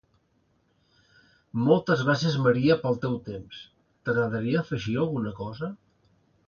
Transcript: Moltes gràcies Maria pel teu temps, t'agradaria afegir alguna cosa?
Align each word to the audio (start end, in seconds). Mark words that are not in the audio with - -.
Moltes 1.65 2.01
gràcies 2.07 2.39
Maria 2.47 2.79
pel 2.87 2.99
teu 3.07 3.21
temps, 3.31 3.63
t'agradaria 4.07 4.65
afegir 4.67 4.99
alguna 5.05 5.41
cosa? 5.45 5.75